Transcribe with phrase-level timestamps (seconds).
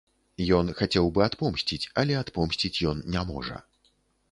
[0.59, 3.63] Ён хацеў бы адпомсціць, але адпомсціць ён не можа.